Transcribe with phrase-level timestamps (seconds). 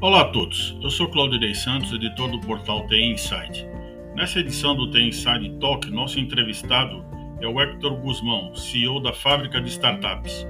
[0.00, 3.66] Olá a todos, eu sou Claudinei Santos, editor do portal TI Insight.
[4.14, 7.04] Nessa edição do TI Insight Talk, nosso entrevistado
[7.40, 10.46] é o Hector Guzmão, CEO da Fábrica de Startups.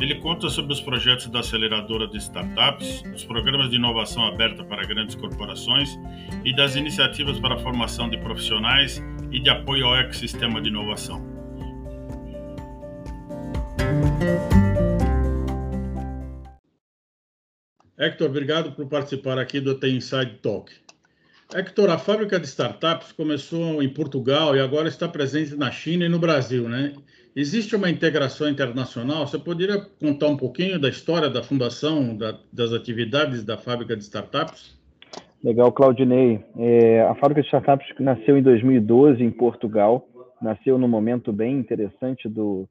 [0.00, 4.84] Ele conta sobre os projetos da aceleradora de startups, os programas de inovação aberta para
[4.84, 5.96] grandes corporações
[6.44, 11.24] e das iniciativas para a formação de profissionais e de apoio ao ecossistema de inovação.
[18.00, 20.72] Hector, obrigado por participar aqui do The Inside Talk.
[21.52, 26.08] Hector, a fábrica de startups começou em Portugal e agora está presente na China e
[26.08, 26.92] no Brasil, né?
[27.34, 29.26] Existe uma integração internacional?
[29.26, 34.04] Você poderia contar um pouquinho da história da fundação, da, das atividades da fábrica de
[34.04, 34.78] startups?
[35.42, 36.44] Legal, Claudinei.
[36.56, 40.08] É, a fábrica de startups nasceu em 2012 em Portugal.
[40.40, 42.68] Nasceu num momento bem interessante do,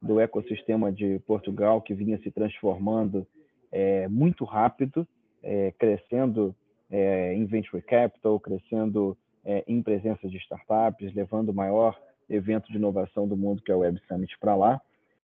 [0.00, 3.26] do ecossistema de Portugal, que vinha se transformando
[3.72, 5.06] é, muito rápido,
[5.42, 6.54] é, crescendo
[6.90, 12.76] é, em venture capital, crescendo é, em presença de startups, levando o maior evento de
[12.76, 14.80] inovação do mundo, que é o Web Summit, para lá,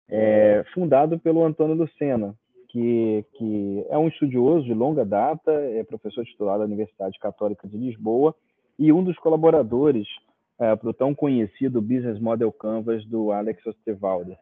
[0.08, 2.34] é, fundado pelo Antônio Lucena,
[2.68, 7.76] que, que é um estudioso de longa data, é professor titular da Universidade Católica de
[7.76, 8.34] Lisboa
[8.78, 10.06] e um dos colaboradores
[10.58, 14.36] é, para o tão conhecido Business Model Canvas do Alex Osterwalder.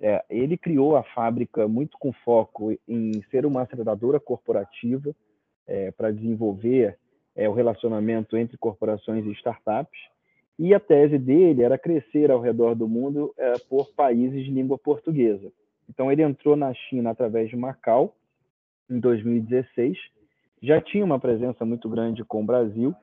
[0.00, 5.14] É, ele criou a fábrica muito com foco em ser uma aceleradora corporativa
[5.66, 6.98] é, para desenvolver
[7.34, 9.98] é, o relacionamento entre corporações e startups.
[10.58, 14.78] E a tese dele era crescer ao redor do mundo é, por países de língua
[14.78, 15.52] portuguesa.
[15.88, 18.14] Então, ele entrou na China através de Macau,
[18.88, 19.98] em 2016,
[20.62, 22.94] já tinha uma presença muito grande com o Brasil,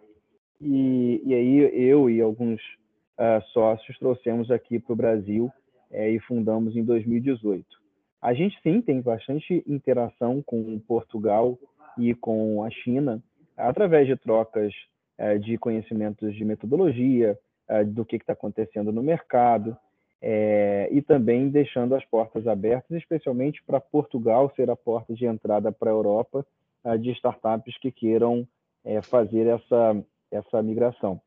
[0.59, 2.61] e, e aí eu e alguns
[3.19, 5.51] uh, sócios trouxemos aqui para o Brasil
[5.93, 7.65] é, e fundamos em 2018.
[8.21, 11.57] A gente sim tem bastante interação com Portugal
[11.97, 13.21] e com a China
[13.55, 14.73] através de trocas
[15.17, 17.37] é, de conhecimentos de metodologia,
[17.67, 19.77] é, do que está acontecendo no mercado,
[20.21, 25.71] é, e também deixando as portas abertas, especialmente para Portugal ser a porta de entrada
[25.71, 26.45] para a Europa
[26.83, 28.47] é, de startups que queiram
[28.85, 31.21] é, fazer essa, essa migração.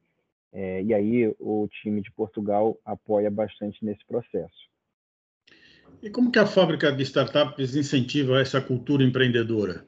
[0.59, 4.71] É, e aí o time de Portugal apoia bastante nesse processo.
[6.03, 9.85] E como que a fábrica de startups incentiva essa cultura empreendedora?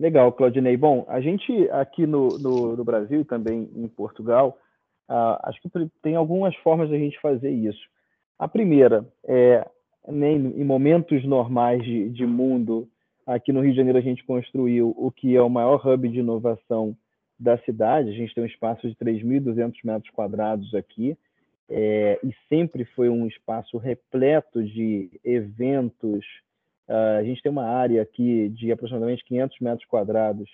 [0.00, 0.74] Legal, Claudinei.
[0.78, 4.58] Bom, a gente aqui no, no, no Brasil e também em Portugal,
[5.10, 5.68] uh, acho que
[6.02, 7.86] tem algumas formas de a gente fazer isso.
[8.38, 9.68] A primeira é,
[10.08, 12.88] nem em momentos normais de, de mundo,
[13.26, 16.20] aqui no Rio de Janeiro a gente construiu o que é o maior hub de
[16.20, 16.96] inovação
[17.38, 18.10] da cidade.
[18.10, 21.16] A gente tem um espaço de 3.200 metros quadrados aqui
[21.68, 26.24] é, e sempre foi um espaço repleto de eventos.
[26.88, 30.48] Uh, a gente tem uma área aqui de aproximadamente 500 metros quadrados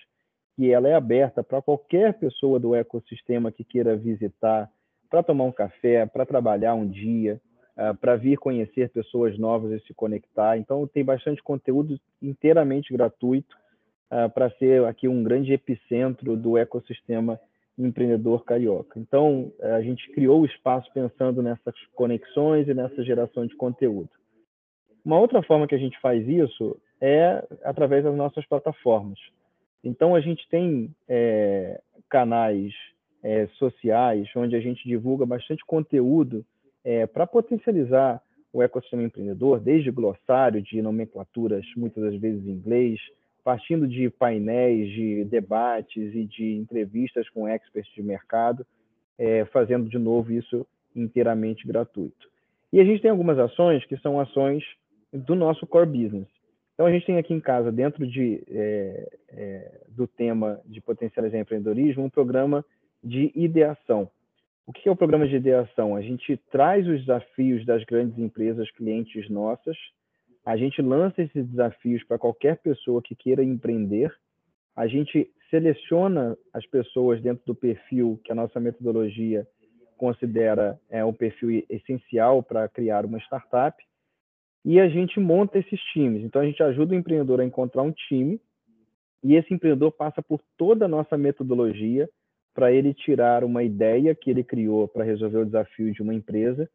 [0.55, 4.69] que ela é aberta para qualquer pessoa do ecossistema que queira visitar,
[5.09, 7.41] para tomar um café, para trabalhar um dia,
[7.77, 10.57] uh, para vir conhecer pessoas novas e se conectar.
[10.57, 13.55] Então, tem bastante conteúdo inteiramente gratuito
[14.11, 17.39] uh, para ser aqui um grande epicentro do ecossistema
[17.77, 18.99] empreendedor carioca.
[18.99, 24.09] Então, eh, a gente criou o espaço pensando nessas conexões e nessa geração de conteúdo.
[25.03, 29.17] Uma outra forma que a gente faz isso é através das nossas plataformas.
[29.83, 32.71] Então, a gente tem é, canais
[33.23, 36.45] é, sociais onde a gente divulga bastante conteúdo
[36.83, 38.21] é, para potencializar
[38.53, 42.99] o ecossistema empreendedor, desde glossário de nomenclaturas, muitas das vezes em inglês,
[43.43, 48.65] partindo de painéis, de debates e de entrevistas com experts de mercado,
[49.17, 50.65] é, fazendo de novo isso
[50.95, 52.29] inteiramente gratuito.
[52.71, 54.63] E a gente tem algumas ações que são ações
[55.11, 56.27] do nosso core business.
[56.73, 61.37] Então a gente tem aqui em casa, dentro de, é, é, do tema de potencializar
[61.37, 62.65] empreendedorismo, um programa
[63.03, 64.09] de ideação.
[64.65, 65.95] O que é o programa de ideação?
[65.95, 69.77] A gente traz os desafios das grandes empresas clientes nossas
[70.45, 74.11] a gente lança esses desafios para qualquer pessoa que queira empreender.
[74.75, 79.45] A gente seleciona as pessoas dentro do perfil que a nossa metodologia
[79.97, 83.77] considera é um perfil essencial para criar uma startup
[84.65, 86.23] e a gente monta esses times.
[86.23, 88.41] Então a gente ajuda o empreendedor a encontrar um time
[89.23, 92.09] e esse empreendedor passa por toda a nossa metodologia
[92.53, 96.67] para ele tirar uma ideia que ele criou para resolver o desafio de uma empresa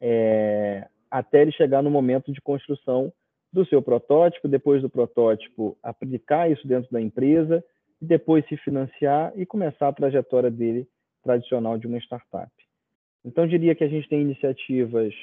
[0.00, 3.12] é, até ele chegar no momento de construção
[3.52, 7.64] do seu protótipo, depois do protótipo aplicar isso dentro da empresa,
[8.00, 10.88] depois se financiar e começar a trajetória dele
[11.22, 12.50] tradicional de uma startup.
[13.24, 15.14] Então, diria que a gente tem iniciativas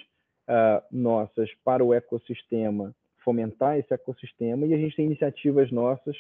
[0.47, 6.15] uh, nossas para o ecossistema, fomentar esse ecossistema, e a gente tem iniciativas nossas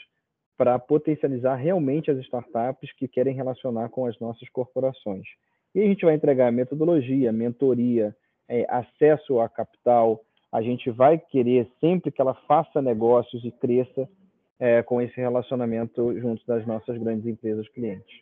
[0.57, 5.25] para potencializar realmente as startups que querem relacionar com as nossas corporações.
[5.73, 8.13] E a gente vai entregar metodologia, mentoria,
[8.51, 10.21] é, acesso a capital.
[10.51, 14.07] A gente vai querer sempre que ela faça negócios e cresça
[14.59, 18.13] é, com esse relacionamento junto das nossas grandes empresas clientes.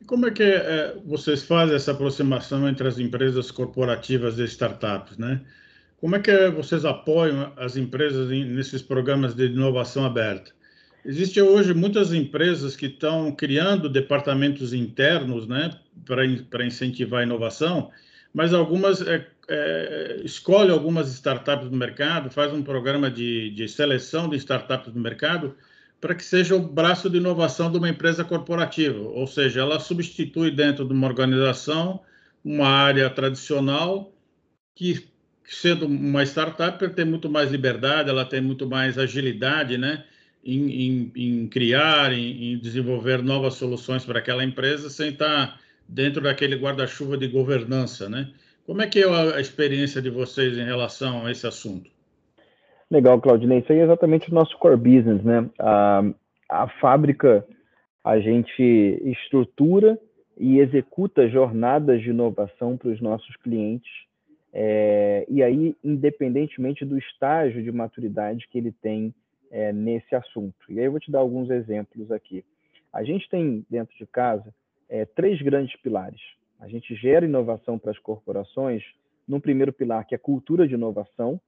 [0.00, 5.18] E como é que é, vocês fazem essa aproximação entre as empresas corporativas e startups,
[5.18, 5.44] né?
[6.00, 10.52] Como é que vocês apoiam as empresas nesses programas de inovação aberta?
[11.04, 15.70] Existem hoje muitas empresas que estão criando departamentos internos, né,
[16.50, 17.90] para incentivar a inovação,
[18.34, 24.28] mas algumas é, é, escolhem algumas startups do mercado, faz um programa de, de seleção
[24.28, 25.56] de startups do mercado
[26.00, 30.50] para que seja o braço de inovação de uma empresa corporativa, ou seja, ela substitui
[30.50, 32.02] dentro de uma organização
[32.44, 34.12] uma área tradicional
[34.74, 35.08] que
[35.44, 40.04] sendo uma startup, ela tem muito mais liberdade, ela tem muito mais agilidade, né?
[40.44, 45.58] Em, em, em criar, em, em, desenvolver novas soluções para aquela empresa, sem estar
[45.88, 48.30] dentro daquele guarda-chuva de governança, né?
[48.66, 51.90] Como é que é a experiência de vocês em relação a esse assunto?
[52.90, 53.58] Legal, Claudinei.
[53.58, 55.48] Isso aí é exatamente o nosso core business, né?
[55.58, 56.02] A,
[56.48, 57.46] a fábrica,
[58.02, 58.62] a gente
[59.04, 59.98] estrutura
[60.38, 63.90] e executa jornadas de inovação para os nossos clientes
[64.56, 69.12] é, e aí, independentemente do estágio de maturidade que ele tem
[69.50, 70.54] é, nesse assunto.
[70.68, 72.44] E aí eu vou te dar alguns exemplos aqui.
[72.92, 74.54] A gente tem dentro de casa
[74.88, 76.20] é, três grandes pilares.
[76.60, 78.82] A gente gera inovação para as corporações
[79.26, 81.40] num primeiro pilar, que é cultura de inovação,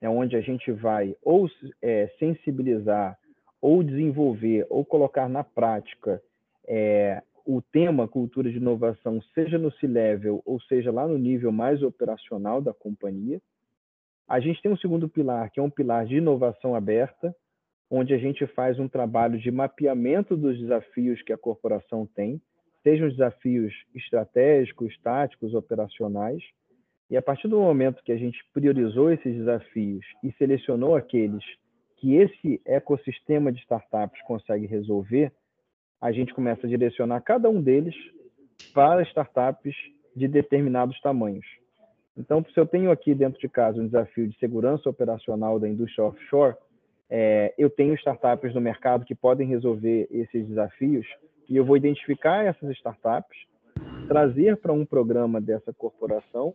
[0.00, 1.48] é onde a gente vai ou
[1.82, 3.18] é, sensibilizar,
[3.60, 6.22] ou desenvolver, ou colocar na prática
[6.66, 11.82] é, o tema cultura de inovação, seja no C-level ou seja lá no nível mais
[11.82, 13.40] operacional da companhia.
[14.28, 17.34] A gente tem um segundo pilar, que é um pilar de inovação aberta,
[17.90, 22.40] onde a gente faz um trabalho de mapeamento dos desafios que a corporação tem,
[22.82, 26.42] sejam desafios estratégicos, táticos, operacionais.
[27.10, 31.44] E a partir do momento que a gente priorizou esses desafios e selecionou aqueles
[31.96, 35.32] que esse ecossistema de startups consegue resolver,
[36.00, 37.94] a gente começa a direcionar cada um deles
[38.72, 39.74] para startups
[40.14, 41.46] de determinados tamanhos.
[42.16, 46.04] Então, se eu tenho aqui dentro de casa um desafio de segurança operacional da indústria
[46.04, 46.56] offshore,
[47.08, 51.06] é, eu tenho startups no mercado que podem resolver esses desafios
[51.48, 53.38] e eu vou identificar essas startups,
[54.06, 56.54] trazer para um programa dessa corporação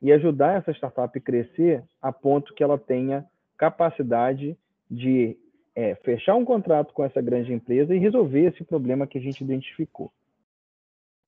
[0.00, 3.26] e ajudar essa startup a crescer a ponto que ela tenha
[3.56, 4.56] capacidade
[4.90, 5.36] de
[5.74, 9.42] é fechar um contrato com essa grande empresa e resolver esse problema que a gente
[9.42, 10.10] identificou.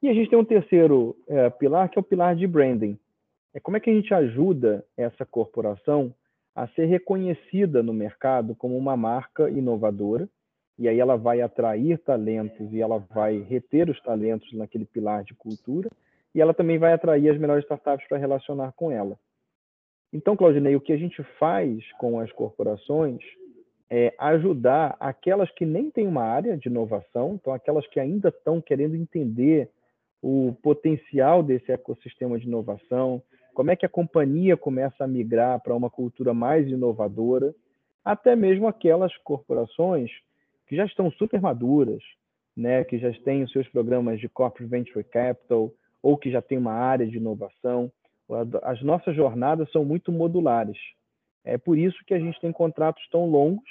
[0.03, 2.99] E a gente tem um terceiro é, pilar, que é o pilar de branding.
[3.55, 6.12] É como é que a gente ajuda essa corporação
[6.55, 10.29] a ser reconhecida no mercado como uma marca inovadora,
[10.78, 15.34] e aí ela vai atrair talentos e ela vai reter os talentos naquele pilar de
[15.34, 15.90] cultura,
[16.34, 19.19] e ela também vai atrair as melhores startups para relacionar com ela.
[20.12, 23.22] Então, Claudinei, o que a gente faz com as corporações
[23.90, 28.60] é, ajudar aquelas que nem têm uma área de inovação, então aquelas que ainda estão
[28.60, 29.68] querendo entender
[30.22, 33.22] o potencial desse ecossistema de inovação,
[33.52, 37.54] como é que a companhia começa a migrar para uma cultura mais inovadora,
[38.02, 40.11] até mesmo aquelas corporações
[40.73, 42.02] que já estão super maduras,
[42.57, 45.71] né, que já têm os seus programas de corporate venture capital
[46.02, 47.93] ou que já têm uma área de inovação.
[48.62, 50.79] As nossas jornadas são muito modulares.
[51.45, 53.69] É por isso que a gente tem contratos tão longos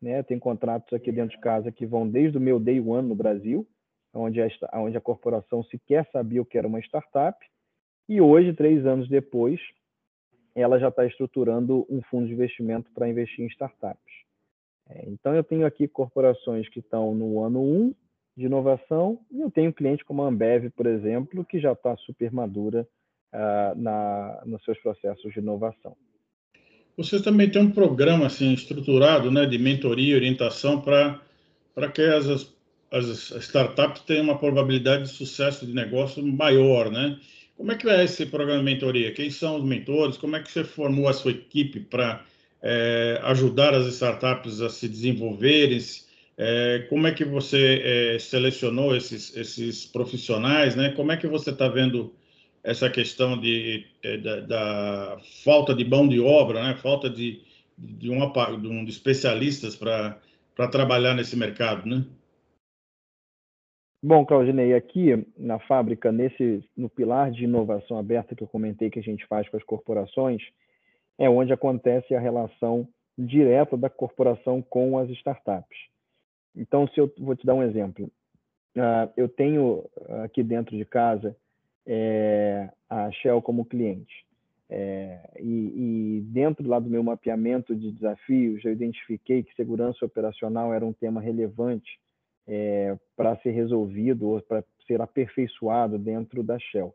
[0.00, 0.22] né?
[0.22, 3.68] Tem contratos aqui dentro de casa que vão desde o meu day one no Brasil,
[4.14, 7.38] onde a, onde a corporação sequer sabia o que era uma startup,
[8.08, 9.60] e hoje, três anos depois,
[10.54, 14.29] ela já está estruturando um fundo de investimento para investir em startups.
[14.90, 17.94] É, então, eu tenho aqui corporações que estão no ano 1 um
[18.36, 22.32] de inovação, e eu tenho cliente como a Ambev, por exemplo, que já está super
[22.32, 22.86] madura
[23.34, 25.96] uh, na, nos seus processos de inovação.
[26.96, 31.20] Vocês também têm um programa assim estruturado, né, de mentoria e orientação para
[31.92, 32.54] que as,
[32.90, 37.18] as startups tenham uma probabilidade de sucesso de negócio maior, né?
[37.56, 39.12] Como é que é esse programa de mentoria?
[39.12, 40.16] Quem são os mentores?
[40.16, 42.24] Como é que você formou a sua equipe para
[42.62, 45.78] é, ajudar as startups a se desenvolverem?
[46.36, 50.74] É, como é que você é, selecionou esses, esses profissionais?
[50.74, 50.90] Né?
[50.92, 52.14] Como é que você está vendo
[52.62, 56.76] essa questão de, eh, da, da, falta de mão de obra, né?
[56.76, 57.42] falta de,
[57.76, 60.20] de, uma, de, um, de especialistas para
[60.70, 62.04] trabalhar nesse mercado, né?
[64.02, 68.98] Bom, Claudinei, aqui na fábrica, nesse no pilar de inovação aberta que eu comentei que
[68.98, 70.42] a gente faz com as corporações,
[71.20, 75.78] é onde acontece a relação direta da corporação com as startups.
[76.56, 78.10] Então, se eu vou te dar um exemplo,
[78.76, 79.84] uh, eu tenho
[80.24, 81.36] aqui dentro de casa
[81.86, 84.24] é, a Shell como cliente.
[84.72, 90.72] É, e, e, dentro lá do meu mapeamento de desafios, eu identifiquei que segurança operacional
[90.72, 91.98] era um tema relevante
[92.46, 96.94] é, para ser resolvido ou para ser aperfeiçoado dentro da Shell.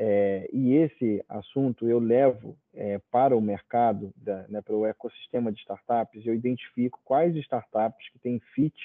[0.00, 5.50] É, e esse assunto eu levo é, para o mercado, da, né, para o ecossistema
[5.50, 8.76] de startups, eu identifico quais startups que têm fit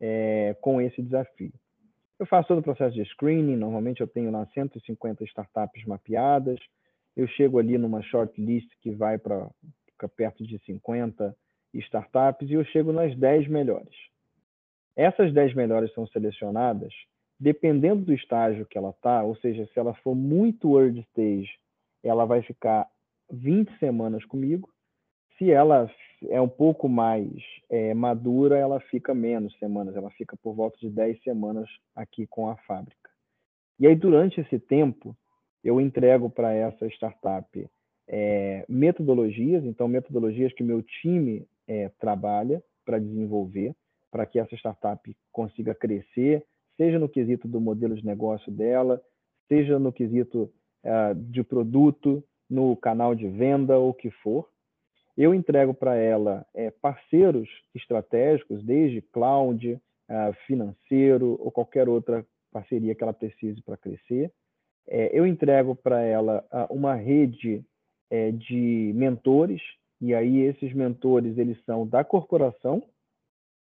[0.00, 1.52] é, com esse desafio.
[2.20, 6.60] Eu faço todo o processo de screening, normalmente eu tenho lá 150 startups mapeadas,
[7.16, 9.50] eu chego ali numa shortlist que vai para
[10.16, 11.36] perto de 50
[11.74, 13.96] startups e eu chego nas 10 melhores.
[14.94, 16.94] Essas 10 melhores são selecionadas
[17.38, 21.50] dependendo do estágio que ela está, ou seja, se ela for muito early stage,
[22.02, 22.86] ela vai ficar
[23.30, 24.68] 20 semanas comigo.
[25.36, 25.90] Se ela
[26.28, 27.30] é um pouco mais
[27.70, 32.48] é, madura, ela fica menos semanas, ela fica por volta de 10 semanas aqui com
[32.48, 33.08] a fábrica.
[33.78, 35.16] E aí, durante esse tempo,
[35.62, 37.68] eu entrego para essa startup
[38.08, 43.76] é, metodologias, então, metodologias que meu time é, trabalha para desenvolver,
[44.10, 46.44] para que essa startup consiga crescer,
[46.78, 49.02] seja no quesito do modelo de negócio dela,
[49.48, 50.50] seja no quesito
[50.84, 54.48] uh, de produto, no canal de venda ou o que for.
[55.16, 62.94] Eu entrego para ela é, parceiros estratégicos, desde cloud, uh, financeiro ou qualquer outra parceria
[62.94, 64.32] que ela precise para crescer.
[64.86, 67.62] É, eu entrego para ela uh, uma rede
[68.08, 69.60] é, de mentores,
[70.00, 72.82] e aí esses mentores eles são da corporação,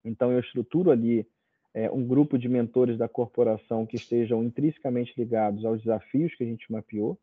[0.04, 1.26] então eu estruturo ali
[1.74, 6.48] é, um grupo de mentores da corporação que estejam intrinsecamente ligados aos desafios que a
[6.48, 7.18] gente mapeou.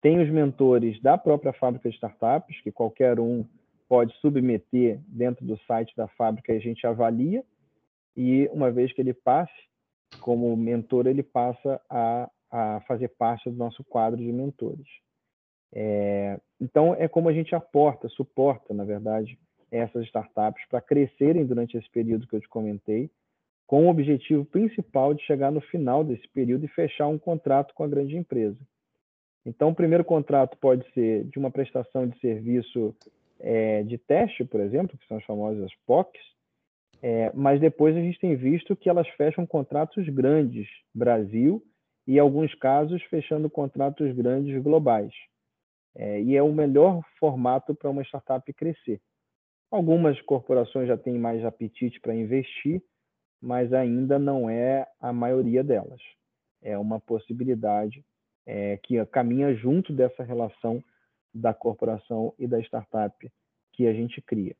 [0.00, 3.44] Tem os mentores da própria fábrica de startups, que qualquer um
[3.88, 7.44] pode submeter dentro do site da fábrica e a gente avalia.
[8.16, 9.52] E uma vez que ele passe,
[10.20, 14.86] como mentor, ele passa a, a fazer parte do nosso quadro de mentores.
[15.74, 19.38] É, então, é como a gente aporta, suporta, na verdade,
[19.70, 23.10] essas startups para crescerem durante esse período que eu te comentei
[23.72, 27.82] com o objetivo principal de chegar no final desse período e fechar um contrato com
[27.82, 28.58] a grande empresa.
[29.46, 32.94] Então, o primeiro contrato pode ser de uma prestação de serviço
[33.40, 36.20] é, de teste, por exemplo, que são as famosas POCs,
[37.00, 41.64] é, mas depois a gente tem visto que elas fecham contratos grandes, Brasil,
[42.06, 45.14] e em alguns casos fechando contratos grandes globais.
[45.96, 49.00] É, e é o melhor formato para uma startup crescer.
[49.70, 52.82] Algumas corporações já têm mais apetite para investir,
[53.42, 56.00] mas ainda não é a maioria delas.
[56.62, 58.04] É uma possibilidade
[58.46, 60.82] é, que caminha junto dessa relação
[61.34, 63.30] da corporação e da startup
[63.72, 64.54] que a gente cria.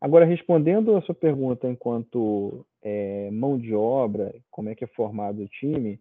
[0.00, 5.42] Agora, respondendo a sua pergunta enquanto é, mão de obra, como é que é formado
[5.42, 6.00] o time,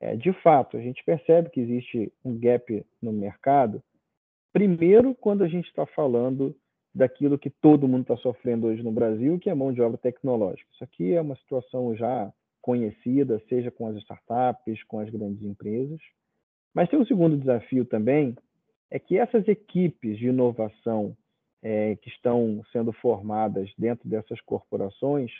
[0.00, 3.82] é, de fato, a gente percebe que existe um gap no mercado,
[4.52, 6.56] primeiro quando a gente está falando
[6.98, 10.68] daquilo que todo mundo está sofrendo hoje no Brasil, que é mão de obra tecnológica.
[10.72, 16.00] Isso aqui é uma situação já conhecida, seja com as startups, com as grandes empresas.
[16.74, 18.36] Mas tem um segundo desafio também,
[18.90, 21.16] é que essas equipes de inovação
[21.62, 25.30] é, que estão sendo formadas dentro dessas corporações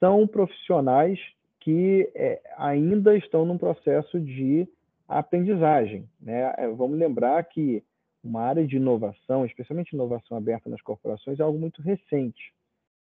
[0.00, 1.18] são profissionais
[1.60, 4.66] que é, ainda estão num processo de
[5.06, 6.08] aprendizagem.
[6.18, 6.54] Né?
[6.56, 7.82] É, vamos lembrar que
[8.24, 12.52] uma área de inovação, especialmente inovação aberta nas corporações, é algo muito recente.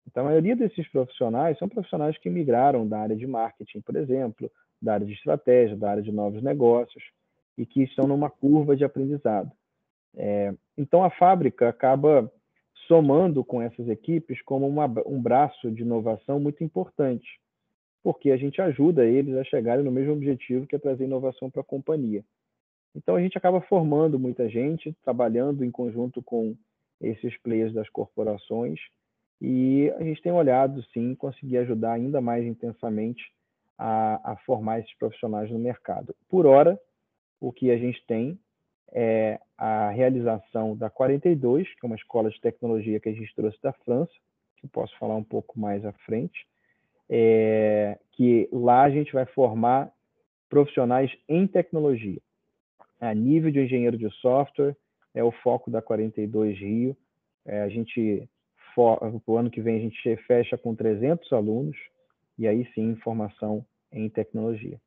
[0.08, 4.50] Então, a maioria desses profissionais são profissionais que migraram da área de marketing, por exemplo,
[4.82, 7.04] da área de estratégia, da área de novos negócios,
[7.58, 9.52] e que estão numa curva de aprendizado.
[10.16, 12.32] É, então, a fábrica acaba
[12.88, 17.40] somando com essas equipes como uma, um braço de inovação muito importante,
[18.02, 21.62] porque a gente ajuda eles a chegarem no mesmo objetivo que é trazer inovação para
[21.62, 22.24] a companhia.
[22.96, 26.56] Então a gente acaba formando muita gente, trabalhando em conjunto com
[27.00, 28.80] esses players das corporações
[29.42, 33.24] e a gente tem olhado sim conseguir ajudar ainda mais intensamente
[33.78, 36.16] a, a formar esses profissionais no mercado.
[36.30, 36.80] Por hora,
[37.40, 38.40] o que a gente tem
[38.94, 43.60] é a realização da 42, que é uma escola de tecnologia que a gente trouxe
[43.62, 44.12] da França,
[44.58, 46.46] que posso falar um pouco mais à frente,
[47.10, 49.92] é, que lá a gente vai formar
[50.50, 52.22] profissionais em tecnologia
[53.02, 54.76] a nível de engenheiro de software,
[55.14, 56.96] é o foco da 42 Rio.
[57.46, 58.30] É, a gente,
[58.78, 61.76] o ano que vem, a gente fecha com 300 alunos,
[62.38, 64.80] e aí sim, formação em tecnologia.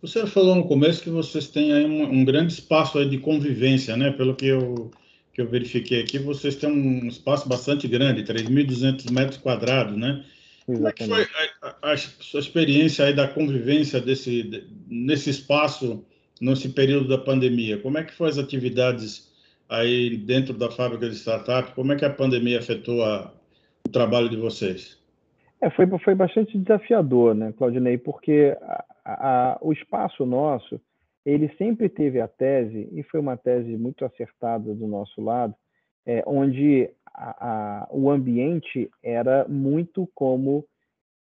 [0.00, 3.18] O senhor falou no começo que vocês têm aí um, um grande espaço aí de
[3.18, 4.10] convivência, né?
[4.10, 4.90] Pelo que eu,
[5.32, 10.24] que eu verifiquei aqui, vocês têm um espaço bastante grande, 3.200 metros quadrados, né?
[10.66, 11.26] Como é que foi
[11.60, 16.04] a, a, sua experiência aí da convivência desse, nesse espaço,
[16.42, 17.80] nesse período da pandemia?
[17.80, 19.32] Como é que foram as atividades
[19.68, 21.72] aí dentro da fábrica de startup?
[21.72, 23.32] Como é que a pandemia afetou a,
[23.86, 25.00] o trabalho de vocês?
[25.60, 30.80] É, foi, foi bastante desafiador, né, Claudinei, porque a, a, o espaço nosso,
[31.24, 35.54] ele sempre teve a tese, e foi uma tese muito acertada do nosso lado,
[36.04, 40.64] é, onde a, o ambiente era muito como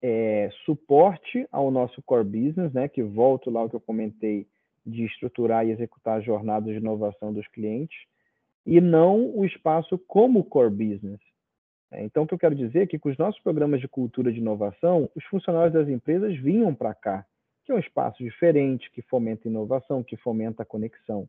[0.01, 4.47] é, suporte ao nosso core business, né, que volto lá ao que eu comentei
[4.85, 7.97] de estruturar e executar jornadas de inovação dos clientes,
[8.65, 11.19] e não o espaço como core business.
[11.93, 14.39] Então, o que eu quero dizer é que com os nossos programas de cultura de
[14.39, 17.25] inovação, os funcionários das empresas vinham para cá,
[17.65, 21.27] que é um espaço diferente, que fomenta inovação, que fomenta a conexão.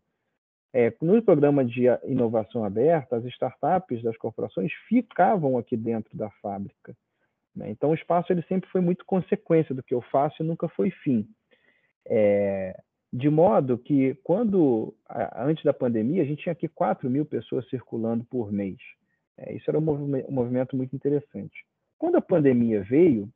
[0.73, 6.97] É, no programa de inovação aberta, as startups das corporações ficavam aqui dentro da fábrica.
[7.55, 7.71] Né?
[7.71, 10.91] Então, o espaço ele sempre foi muito consequência do que eu faço e nunca foi
[10.91, 11.29] fim.
[12.07, 12.81] É,
[13.13, 14.95] de modo que, quando
[15.37, 18.79] antes da pandemia, a gente tinha aqui 4 mil pessoas circulando por mês.
[19.37, 19.83] É, isso era um
[20.31, 21.55] movimento, muito interessante.
[21.99, 23.29] Quando a pandemia veio,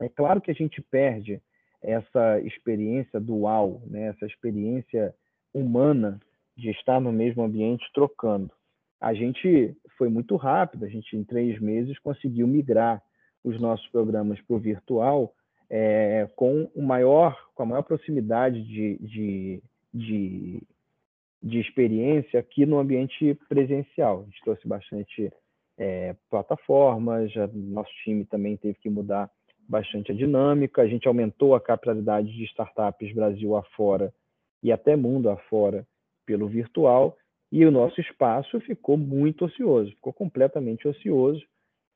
[0.00, 1.42] é claro que a gente perde
[1.82, 4.06] essa experiência dual, né?
[4.06, 5.12] essa experiência
[5.52, 6.20] humana
[6.56, 8.52] de estar no mesmo ambiente trocando.
[9.00, 13.02] A gente foi muito rápido, a gente em três meses conseguiu migrar
[13.42, 15.34] os nossos programas para o virtual
[15.74, 19.62] é, com, o maior, com a maior proximidade de, de,
[19.92, 20.62] de,
[21.42, 24.20] de experiência aqui no ambiente presencial.
[24.20, 25.32] A gente trouxe bastante
[25.78, 29.30] é, plataformas, já, nosso time também teve que mudar
[29.66, 34.12] bastante a dinâmica, a gente aumentou a capitalidade de startups Brasil afora
[34.62, 35.86] e até mundo afora
[36.26, 37.16] pelo virtual,
[37.50, 41.42] e o nosso espaço ficou muito ocioso, ficou completamente ocioso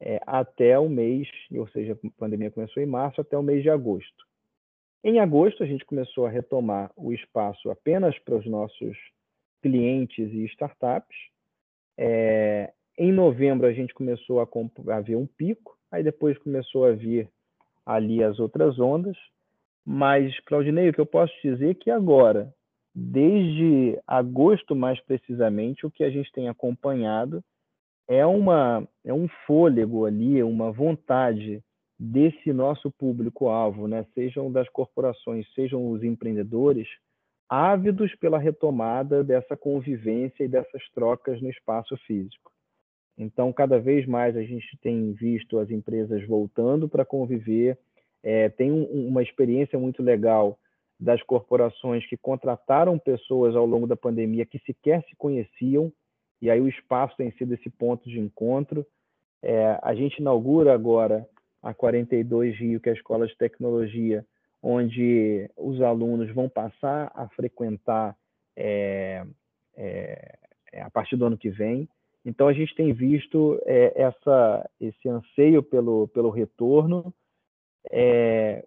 [0.00, 3.70] é, até o mês, ou seja, a pandemia começou em março, até o mês de
[3.70, 4.26] agosto.
[5.02, 8.96] Em agosto, a gente começou a retomar o espaço apenas para os nossos
[9.62, 11.16] clientes e startups.
[11.96, 14.48] É, em novembro, a gente começou a,
[14.94, 17.30] a ver um pico, aí depois começou a vir
[17.84, 19.16] ali as outras ondas.
[19.84, 22.52] Mas, Claudinei, o que eu posso dizer é que agora,
[22.92, 27.44] desde agosto mais precisamente, o que a gente tem acompanhado
[28.08, 31.62] é, uma, é um fôlego ali, uma vontade
[31.98, 34.06] desse nosso público-alvo, né?
[34.14, 36.88] sejam das corporações, sejam os empreendedores,
[37.48, 42.52] ávidos pela retomada dessa convivência e dessas trocas no espaço físico.
[43.18, 47.78] Então, cada vez mais a gente tem visto as empresas voltando para conviver.
[48.22, 50.58] É, tem um, uma experiência muito legal
[50.98, 55.92] das corporações que contrataram pessoas ao longo da pandemia que sequer se conheciam,
[56.46, 58.86] e aí o espaço tem sido esse ponto de encontro.
[59.42, 61.28] É, a gente inaugura agora
[61.60, 64.24] a 42 Rio, que é a Escola de Tecnologia,
[64.62, 68.16] onde os alunos vão passar a frequentar
[68.56, 69.26] é,
[69.76, 70.38] é,
[70.72, 71.88] é a partir do ano que vem.
[72.24, 77.12] Então, a gente tem visto é, essa, esse anseio pelo, pelo retorno,
[77.90, 78.64] é,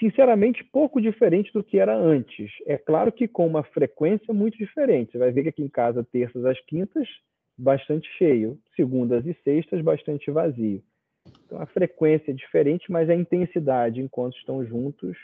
[0.00, 2.50] sinceramente, pouco diferente do que era antes.
[2.66, 5.12] É claro que com uma frequência muito diferente.
[5.12, 7.06] Você vai ver que aqui em casa, terças às quintas,
[7.56, 10.82] bastante cheio, segundas e sextas, bastante vazio.
[11.44, 15.16] Então, a frequência é diferente, mas a intensidade, enquanto estão juntos,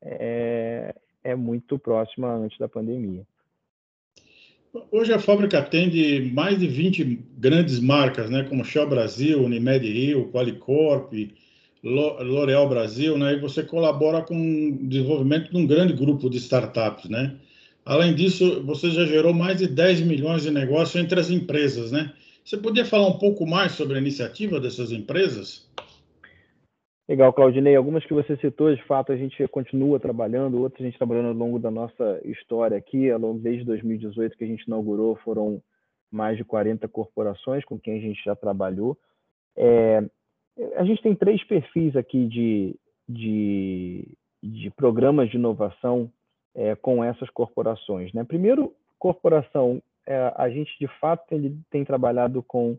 [0.00, 3.22] é, é muito próxima antes da pandemia.
[4.90, 7.04] Hoje a fábrica atende mais de 20
[7.36, 11.12] grandes marcas, né, como Shell Brasil, Unimed Rio, Qualicorp,
[11.82, 17.10] L'Oréal Brasil, né, e você colabora com o desenvolvimento de um grande grupo de startups,
[17.10, 17.36] né?
[17.84, 22.12] Além disso, você já gerou mais de 10 milhões de negócios entre as empresas, né?
[22.44, 25.68] Você podia falar um pouco mais sobre a iniciativa dessas empresas?
[27.08, 27.74] Legal, Claudinei.
[27.74, 31.34] Algumas que você citou, de fato, a gente continua trabalhando, outras a gente trabalhando ao
[31.34, 35.60] longo da nossa história aqui, ao longo desde 2018 que a gente inaugurou, foram
[36.10, 38.96] mais de 40 corporações com quem a gente já trabalhou.
[39.56, 40.04] É,
[40.76, 42.76] a gente tem três perfis aqui de,
[43.08, 44.08] de,
[44.42, 46.10] de programas de inovação
[46.54, 48.12] é, com essas corporações.
[48.12, 48.24] Né?
[48.24, 52.76] Primeiro, corporação, é, a gente de fato tem, tem trabalhado com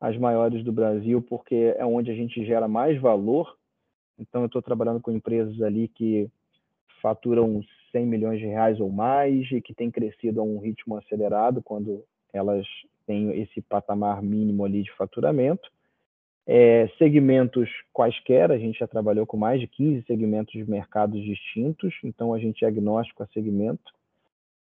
[0.00, 3.54] as maiores do Brasil, porque é onde a gente gera mais valor.
[4.18, 6.28] Então, eu estou trabalhando com empresas ali que
[7.02, 11.62] faturam 100 milhões de reais ou mais e que têm crescido a um ritmo acelerado
[11.62, 12.02] quando
[12.32, 12.66] elas
[13.06, 15.70] têm esse patamar mínimo ali de faturamento.
[16.52, 21.94] É, segmentos quaisquer, a gente já trabalhou com mais de 15 segmentos de mercados distintos,
[22.02, 23.92] então a gente é agnóstico a segmento.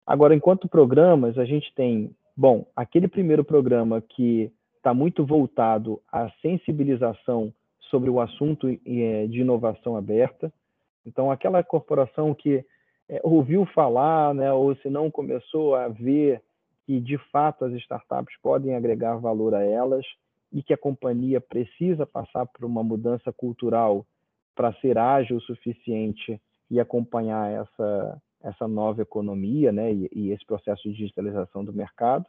[0.06, 6.30] Agora, enquanto programas, a gente tem Bom, aquele primeiro programa que está muito voltado à
[6.42, 7.54] sensibilização
[7.90, 10.52] sobre o assunto é, de inovação aberta.
[11.06, 12.66] Então, aquela corporação que
[13.08, 16.42] é, ouviu falar, né, ou se não começou a ver
[16.86, 20.06] que de fato as startups podem agregar valor a elas
[20.56, 24.06] e que a companhia precisa passar por uma mudança cultural
[24.56, 26.42] para ser ágil o suficiente
[26.72, 32.26] e acompanhar essa, essa nova economia né, e, e esse processo de digitalização do mercado.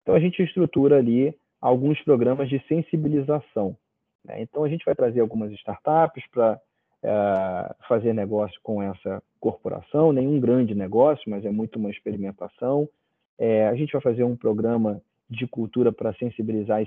[0.00, 3.76] Então, a gente estrutura ali alguns programas de sensibilização.
[4.24, 4.42] Né?
[4.42, 6.56] Então, a gente vai trazer algumas startups para
[7.02, 12.88] é, fazer negócio com essa corporação, nenhum grande negócio, mas é muito uma experimentação.
[13.36, 16.82] É, a gente vai fazer um programa de cultura para sensibilizar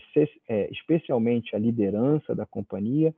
[0.49, 3.15] é, especialmente a liderança da companhia.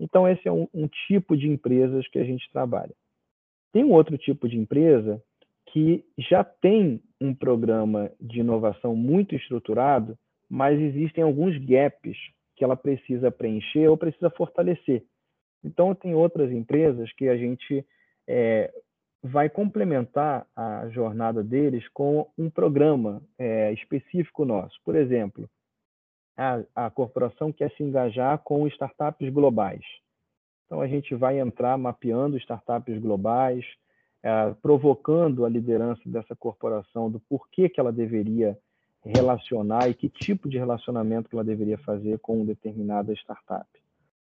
[0.00, 2.94] Então, esse é um, um tipo de empresas que a gente trabalha.
[3.72, 5.22] Tem um outro tipo de empresa
[5.66, 12.16] que já tem um programa de inovação muito estruturado, mas existem alguns gaps
[12.56, 15.04] que ela precisa preencher ou precisa fortalecer.
[15.62, 17.84] Então, tem outras empresas que a gente
[18.26, 18.72] é,
[19.22, 24.80] vai complementar a jornada deles com um programa é, específico nosso.
[24.84, 25.48] Por exemplo,
[26.36, 29.84] a, a corporação quer se engajar com startups globais.
[30.66, 33.64] Então, a gente vai entrar mapeando startups globais,
[34.22, 38.58] é, provocando a liderança dessa corporação do porquê que ela deveria
[39.04, 43.68] relacionar e que tipo de relacionamento que ela deveria fazer com determinada startup.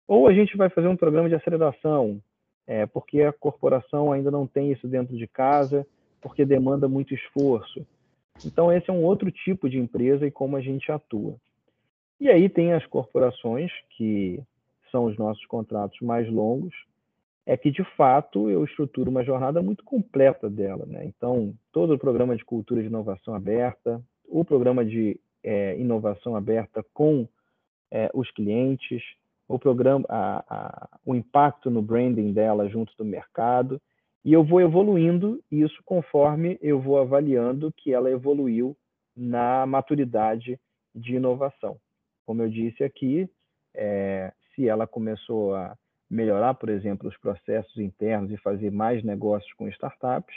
[0.07, 2.20] Ou a gente vai fazer um programa de aceleração,
[2.66, 5.87] é, porque a corporação ainda não tem isso dentro de casa,
[6.20, 7.87] porque demanda muito esforço.
[8.44, 11.37] Então, esse é um outro tipo de empresa e como a gente atua.
[12.18, 14.42] E aí tem as corporações, que
[14.90, 16.74] são os nossos contratos mais longos,
[17.46, 20.87] é que, de fato, eu estruturo uma jornada muito completa dela.
[20.87, 21.05] Né?
[21.05, 26.83] Então, todo o programa de cultura de inovação aberta, o programa de é, inovação aberta
[26.94, 27.29] com
[27.90, 29.03] é, os clientes,
[29.48, 33.80] o programa, a, a, o impacto no branding dela junto do mercado,
[34.24, 38.76] e eu vou evoluindo isso conforme eu vou avaliando que ela evoluiu
[39.14, 40.59] na maturidade
[40.94, 41.76] de inovação.
[42.24, 43.28] Como eu disse aqui,
[43.74, 45.76] é, se ela começou a
[46.09, 50.35] melhorar, por exemplo, os processos internos e fazer mais negócios com startups,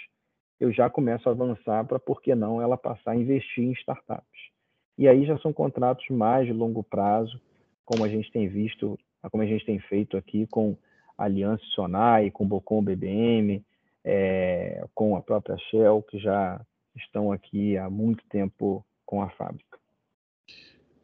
[0.60, 4.50] eu já começo a avançar para, por que não, ela passar a investir em startups.
[4.98, 7.40] E aí já são contratos mais de longo prazo,
[7.88, 9.00] como a gente tem visto,
[9.32, 10.76] como a gente tem feito aqui com
[11.18, 13.64] a Aliança Sonai, com o Bocom BBM,
[14.04, 16.60] é, com a própria Shell, que já
[16.98, 19.80] estão aqui há muito tempo com a fábrica.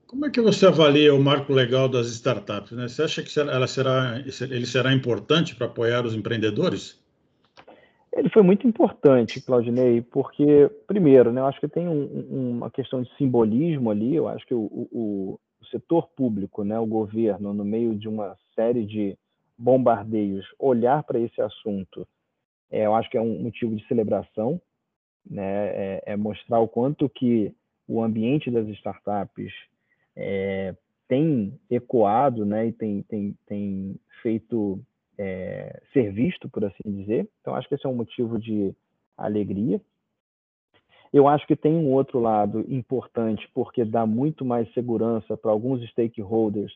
[0.06, 2.74] Como é que você avalia o marco legal das startups?
[2.74, 2.89] Né?
[2.89, 7.02] Você acha que ela será, ele será importante para apoiar os empreendedores?
[8.12, 13.02] Ele foi muito importante, Claudinei, porque, primeiro, né, eu acho que tem um, uma questão
[13.02, 17.65] de simbolismo ali, eu acho que o, o, o, setor público, né, o governo, no
[17.65, 19.17] meio de uma série de
[19.58, 22.08] bombardeios, olhar para esse assunto,
[22.69, 24.62] é, eu acho que é um motivo de celebração,
[25.26, 27.54] né, é, é mostrar o quanto que
[27.88, 29.54] o ambiente das startups
[30.15, 30.76] é,
[31.08, 34.80] tem ecoado né, e tem, tem, tem feito
[35.17, 37.30] é, ser visto, por assim dizer.
[37.41, 38.73] Então, acho que esse é um motivo de
[39.17, 39.80] alegria.
[41.13, 45.88] Eu acho que tem um outro lado importante, porque dá muito mais segurança para alguns
[45.91, 46.73] stakeholders,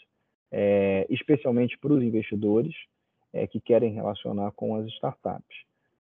[0.51, 2.75] é, especialmente para os investidores
[3.33, 5.57] é, que querem relacionar com as startups.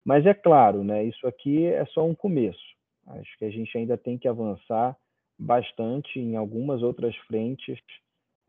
[0.04, 2.74] Mas é claro, né, isso aqui é só um começo.
[3.06, 4.96] Acho que a gente ainda tem que avançar
[5.38, 7.78] bastante em algumas outras frentes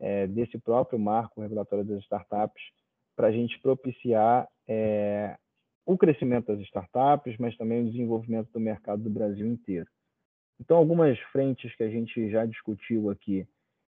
[0.00, 2.62] é, desse próprio marco regulatório das startups
[3.14, 5.36] para a gente propiciar é,
[5.86, 9.88] o crescimento das startups, mas também o desenvolvimento do mercado do Brasil inteiro.
[10.60, 13.46] Então, algumas frentes que a gente já discutiu aqui,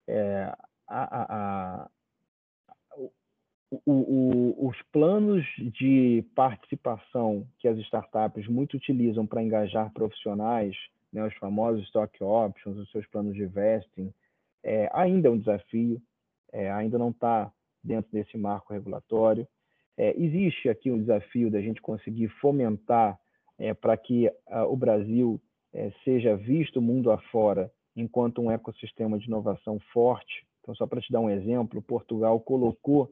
[0.08, 0.54] é,
[0.88, 1.90] a, a, a,
[3.72, 10.76] o, o, os planos de participação que as startups muito utilizam para engajar profissionais,
[11.12, 14.14] né, os famosos stock options, os seus planos de vesting,
[14.64, 16.02] é, ainda é um desafio,
[16.52, 17.52] é, ainda não está
[17.84, 19.48] dentro desse marco regulatório.
[20.00, 23.20] É, existe aqui um desafio da gente conseguir fomentar
[23.58, 25.42] é, para que a, o Brasil
[25.74, 30.48] é, seja visto mundo afora enquanto um ecossistema de inovação forte.
[30.62, 33.12] Então, só para te dar um exemplo, Portugal colocou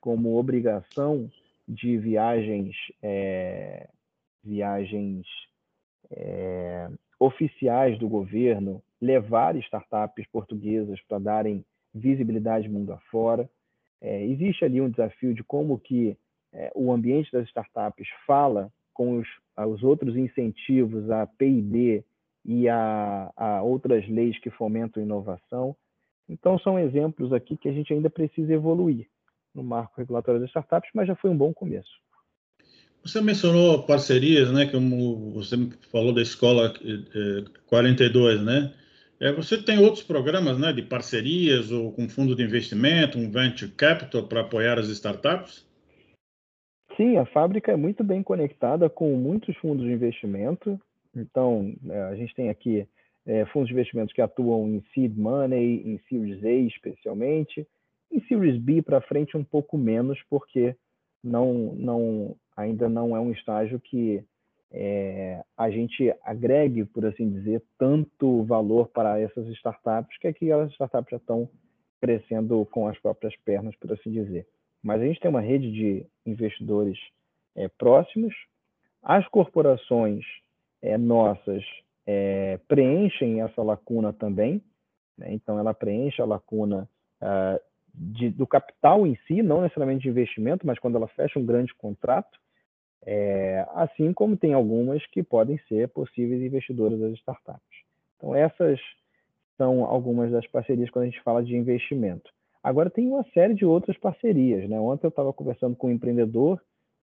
[0.00, 1.28] como obrigação
[1.66, 3.88] de viagens, é,
[4.44, 5.26] viagens
[6.08, 13.50] é, oficiais do governo levar startups portuguesas para darem visibilidade mundo afora.
[14.02, 16.16] É, existe ali um desafio de como que
[16.52, 22.04] é, o ambiente das startups fala com os, os outros incentivos a P&D
[22.44, 25.76] e a, a outras leis que fomentam inovação.
[26.28, 29.06] Então, são exemplos aqui que a gente ainda precisa evoluir
[29.54, 31.90] no marco regulatório das startups, mas já foi um bom começo.
[33.04, 34.66] Você mencionou parcerias, né?
[34.66, 35.56] Como você
[35.90, 36.72] falou da escola
[37.66, 38.74] 42, eh, né?
[39.22, 40.72] É, você tem outros programas, né?
[40.72, 45.64] De parcerias ou com fundo de investimento, um venture capital para apoiar as startups?
[46.96, 50.76] Sim, a fábrica é muito bem conectada com muitos fundos de investimento.
[51.14, 52.84] Então, é, a gente tem aqui
[53.24, 57.64] é, fundos de investimentos que atuam em seed money, em Series A especialmente,
[58.10, 60.74] em Series B para frente um pouco menos, porque
[61.22, 64.20] não, não ainda não é um estágio que
[64.72, 70.70] é, a gente agregue, por assim dizer, tanto valor para essas startups, que aqui as
[70.72, 71.48] startups já estão
[72.00, 74.46] crescendo com as próprias pernas, por assim dizer.
[74.82, 76.98] Mas a gente tem uma rede de investidores
[77.54, 78.34] é, próximos.
[79.02, 80.24] As corporações
[80.80, 81.62] é, nossas
[82.06, 84.62] é, preenchem essa lacuna também.
[85.16, 85.32] Né?
[85.34, 86.88] Então, ela preenche a lacuna
[87.20, 87.60] uh,
[87.94, 91.72] de, do capital em si, não necessariamente de investimento, mas quando ela fecha um grande
[91.74, 92.40] contrato,
[93.04, 97.82] é, assim como tem algumas que podem ser possíveis investidoras das startups.
[98.16, 98.80] Então, essas
[99.56, 102.30] são algumas das parcerias quando a gente fala de investimento.
[102.62, 104.68] Agora, tem uma série de outras parcerias.
[104.68, 104.78] Né?
[104.78, 106.60] Ontem eu estava conversando com um empreendedor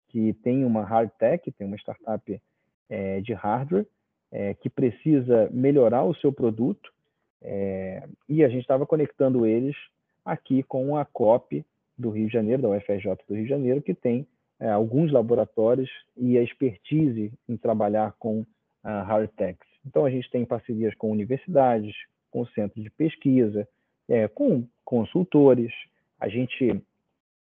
[0.09, 2.41] que tem uma hard tech, tem uma startup
[2.89, 3.87] é, de hardware,
[4.31, 6.91] é, que precisa melhorar o seu produto,
[7.41, 9.75] é, e a gente estava conectando eles
[10.25, 11.65] aqui com a COP
[11.97, 14.27] do Rio de Janeiro, da UFRJ do Rio de Janeiro, que tem
[14.59, 18.45] é, alguns laboratórios e a expertise em trabalhar com
[18.83, 19.67] a hard techs.
[19.85, 21.95] Então, a gente tem parcerias com universidades,
[22.31, 23.67] com centros de pesquisa,
[24.09, 25.71] é, com consultores.
[26.19, 26.81] A gente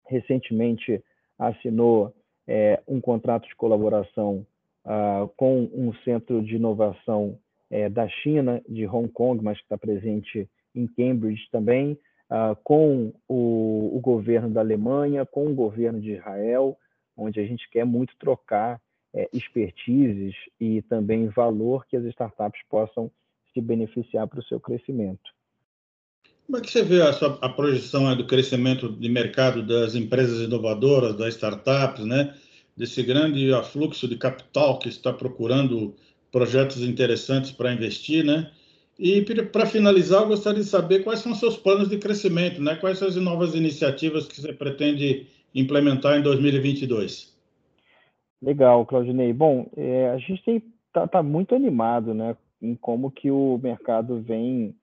[0.08, 1.04] recentemente
[1.38, 2.14] assinou
[2.48, 4.46] é, um contrato de colaboração
[4.86, 7.38] uh, com um centro de inovação
[7.70, 11.98] é, da China, de Hong Kong, mas que está presente em Cambridge também,
[12.30, 16.78] uh, com o, o, governo da Alemanha, com o governo de Israel,
[17.16, 18.82] onde a gente quer muito trocar
[19.14, 23.12] é, expertises e também valor que as startups possam
[23.54, 25.32] se beneficiar para o seu crescimento.
[26.46, 30.42] Como é que você vê a, sua, a projeção do crescimento de mercado das empresas
[30.42, 32.34] inovadoras, das startups, né?
[32.76, 35.96] desse grande afluxo de capital que está procurando
[36.32, 38.50] projetos interessantes para investir, né?
[38.98, 39.22] E
[39.52, 42.76] para finalizar, eu gostaria de saber quais são seus planos de crescimento, né?
[42.76, 47.32] Quais são as novas iniciativas que você pretende implementar em 2022?
[48.42, 49.32] Legal, Claudinei.
[49.34, 52.36] Bom, é, a gente está tá muito animado, né?
[52.62, 54.76] Em como que o mercado vem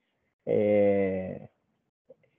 [0.47, 1.49] é,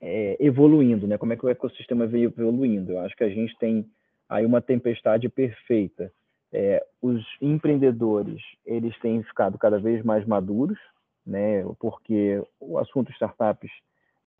[0.01, 1.17] é, evoluindo, né?
[1.17, 2.93] Como é que o ecossistema vem evoluindo?
[2.93, 3.85] Eu acho que a gente tem
[4.27, 6.11] aí uma tempestade perfeita.
[6.51, 10.79] É, os empreendedores eles têm ficado cada vez mais maduros,
[11.25, 11.63] né?
[11.79, 13.71] Porque o assunto startups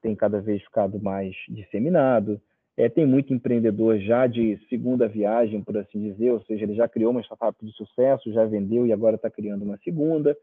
[0.02, 2.41] tem cada vez ficado mais disseminado.
[2.80, 6.88] É, tem muito empreendedor já de segunda viagem, por assim dizer, ou seja, ele já
[6.88, 10.34] criou uma startup de sucesso, já vendeu e agora está criando uma segunda.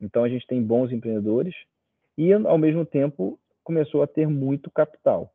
[0.00, 1.54] Então a gente tem bons empreendedores
[2.16, 5.30] e ao mesmo tempo começou a ter muito capital.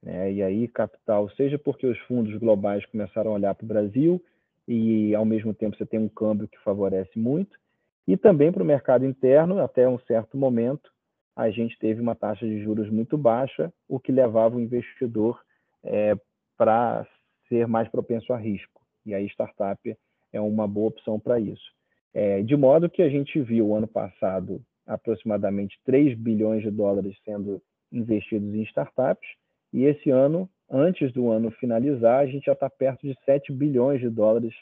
[0.00, 0.34] Né?
[0.34, 4.24] E aí capital, seja porque os fundos globais começaram a olhar para o Brasil
[4.68, 7.58] e ao mesmo tempo você tem um câmbio que favorece muito,
[8.06, 10.88] e também para o mercado interno, até um certo momento,
[11.34, 15.47] a gente teve uma taxa de juros muito baixa, o que levava o investidor
[15.84, 16.14] é,
[16.56, 17.06] para
[17.48, 18.80] ser mais propenso a risco.
[19.04, 19.96] E aí startup
[20.32, 21.72] é uma boa opção para isso.
[22.12, 27.62] É, de modo que a gente viu ano passado aproximadamente 3 bilhões de dólares sendo
[27.92, 29.28] investidos em startups,
[29.72, 34.00] e esse ano, antes do ano finalizar, a gente já está perto de 7 bilhões
[34.00, 34.54] de dólares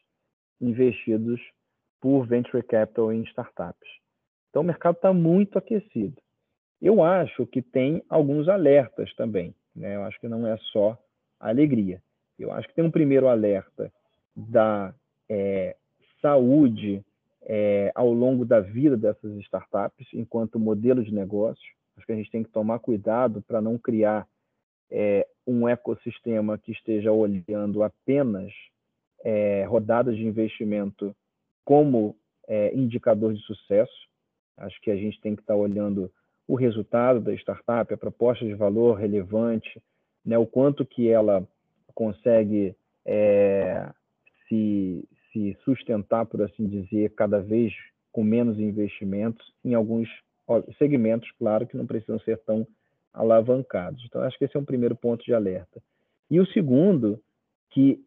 [0.61, 1.41] investidos
[2.01, 3.89] por venture capital em startups.
[4.51, 6.21] Então, o mercado está muito aquecido.
[6.81, 9.55] Eu acho que tem alguns alertas também.
[9.75, 9.97] Né?
[9.97, 10.99] Eu acho que não é só
[11.41, 12.03] alegria.
[12.39, 13.93] Eu acho que tem um primeiro alerta
[14.35, 14.95] da
[15.29, 15.77] é,
[16.21, 17.03] saúde
[17.43, 21.65] é, ao longo da vida dessas startups, enquanto modelo de negócio.
[21.97, 24.27] Acho que a gente tem que tomar cuidado para não criar
[24.91, 28.53] é, um ecossistema que esteja olhando apenas
[29.25, 31.15] é, rodadas de investimento
[31.65, 34.09] como é, indicador de sucesso.
[34.57, 36.11] Acho que a gente tem que estar olhando
[36.47, 39.83] o resultado da startup, a proposta de valor relevante,
[40.27, 41.47] né, o quanto que ela
[41.95, 42.75] consegue
[43.07, 43.89] é,
[44.49, 47.73] se, se sustentar, por assim dizer, cada vez
[48.11, 50.09] com menos investimentos em alguns
[50.79, 52.67] segmentos, claro, que não precisam ser tão
[53.13, 54.03] alavancados.
[54.05, 55.83] Então, acho que esse é um primeiro ponto de alerta.
[56.31, 57.21] E o segundo,
[57.71, 58.01] que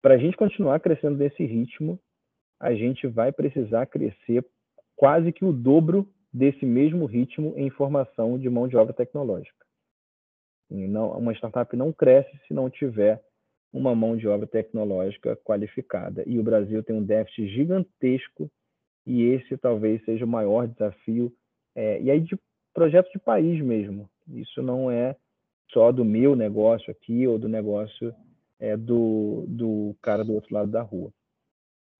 [0.00, 1.98] para a gente continuar crescendo nesse ritmo,
[2.60, 4.44] a gente vai precisar crescer
[4.94, 9.65] quase que o dobro desse mesmo ritmo em formação de mão de obra tecnológica.
[10.70, 13.22] E não, uma startup não cresce se não tiver
[13.72, 16.22] uma mão de obra tecnológica qualificada.
[16.26, 18.50] E o Brasil tem um déficit gigantesco
[19.06, 21.32] e esse talvez seja o maior desafio,
[21.74, 22.36] é, e aí de
[22.74, 24.10] projeto de país mesmo.
[24.28, 25.16] Isso não é
[25.70, 28.14] só do meu negócio aqui ou do negócio
[28.58, 31.12] é, do, do cara do outro lado da rua.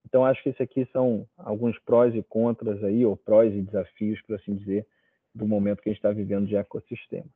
[0.06, 4.20] Então, acho que esses aqui são alguns prós e contras aí, ou prós e desafios,
[4.22, 4.86] por assim dizer,
[5.34, 7.28] do momento que a gente está vivendo de ecossistema.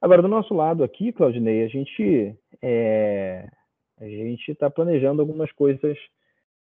[0.00, 3.46] Agora, do nosso lado aqui, Claudinei, a gente é,
[3.98, 5.98] a gente está planejando algumas coisas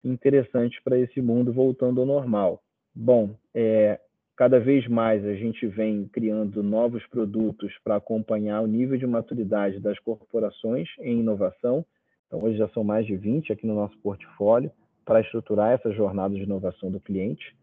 [0.05, 2.63] interessantes para esse mundo voltando ao normal.
[2.95, 3.99] Bom, é,
[4.37, 9.81] cada vez mais a gente vem criando novos produtos para acompanhar o nível de maturidade
[9.81, 11.85] das corporações em inovação.
[12.29, 14.71] Então, hoje já são mais de 20 aqui no nosso portfólio
[15.05, 17.57] para estruturar essa jornada de inovação do cliente.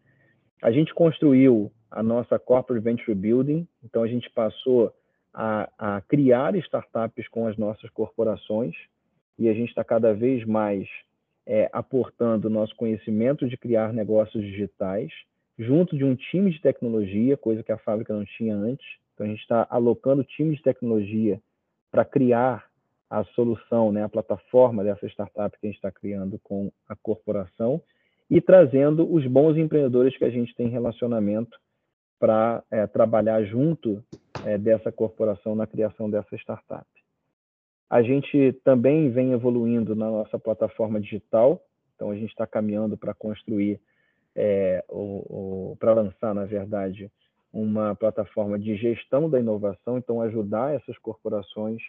[0.62, 4.92] A gente construiu a nossa Corporate Venture Building, então a gente passou
[5.34, 8.74] a, a criar startups com as nossas corporações
[9.36, 10.88] e a gente está cada vez mais
[11.44, 15.12] é, aportando nosso conhecimento de criar negócios digitais
[15.58, 18.86] junto de um time de tecnologia, coisa que a fábrica não tinha antes.
[19.14, 21.40] Então, a gente está alocando time de tecnologia
[21.90, 22.66] para criar
[23.08, 27.80] a solução, né, a plataforma dessa startup que a gente está criando com a corporação
[28.28, 31.56] e trazendo os bons empreendedores que a gente tem relacionamento
[32.24, 34.02] para é, trabalhar junto
[34.46, 36.86] é, dessa corporação na criação dessa startup.
[37.90, 41.62] A gente também vem evoluindo na nossa plataforma digital,
[41.94, 43.78] então a gente está caminhando para construir,
[44.34, 44.82] é,
[45.78, 47.12] para lançar, na verdade,
[47.52, 51.82] uma plataforma de gestão da inovação, então ajudar essas corporações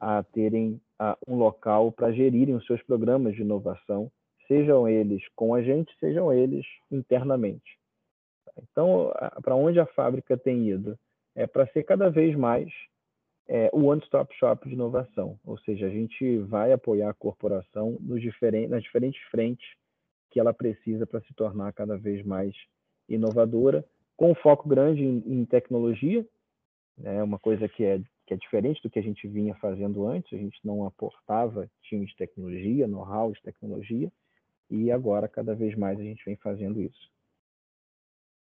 [0.00, 4.10] a terem a, um local para gerirem os seus programas de inovação,
[4.48, 7.78] sejam eles com a gente, sejam eles internamente.
[8.62, 10.98] Então, para onde a fábrica tem ido?
[11.34, 12.70] É para ser cada vez mais
[13.48, 18.70] é, o one-stop shop de inovação, ou seja, a gente vai apoiar a corporação diferentes,
[18.70, 19.68] nas diferentes frentes
[20.30, 22.54] que ela precisa para se tornar cada vez mais
[23.08, 23.84] inovadora,
[24.16, 26.26] com um foco grande em, em tecnologia,
[26.98, 30.32] né, uma coisa que é, que é diferente do que a gente vinha fazendo antes,
[30.32, 34.10] a gente não aportava time de tecnologia, know-how de tecnologia,
[34.68, 37.15] e agora cada vez mais a gente vem fazendo isso.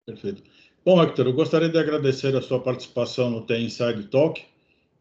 [0.08, 0.42] Perfeito.
[0.82, 4.42] Bom, Hector, eu gostaria de agradecer a sua participação no The Inside Talk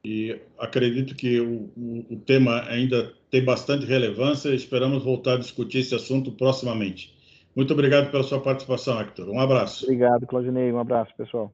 [0.04, 5.38] e acredito que o, o, o tema ainda tem bastante relevância e esperamos voltar a
[5.38, 7.16] discutir esse assunto proximamente.
[7.56, 9.30] Muito obrigado pela sua participação, Hector.
[9.30, 9.86] Um abraço.
[9.86, 10.74] Obrigado, Claudinei.
[10.74, 11.54] Um abraço, pessoal.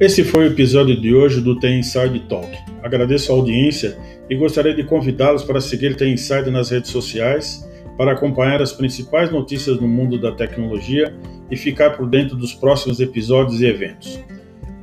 [0.00, 2.50] Esse foi o episódio de hoje do The Inside Talk.
[2.82, 3.96] Agradeço a audiência
[4.28, 9.30] e gostaria de convidá-los para seguir The Inside nas redes sociais para acompanhar as principais
[9.30, 11.14] notícias no mundo da tecnologia
[11.50, 14.18] e ficar por dentro dos próximos episódios e eventos.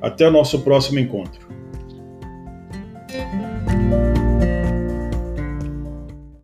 [0.02, 1.48] Até o nosso próximo encontro.